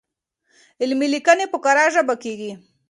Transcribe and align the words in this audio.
علمي 0.81 1.07
ليکنې 1.13 1.45
په 1.51 1.57
کره 1.65 1.83
ژبه 1.93 2.15
کيږي. 2.23 2.51